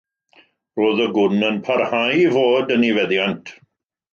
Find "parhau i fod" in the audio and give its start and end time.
1.67-2.75